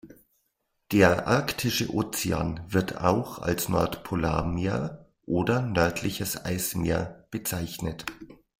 [0.91, 8.07] Der Arktische Ozean, wird auch als Nordpolarmeer oder nördliches Eismeer bezeichnet.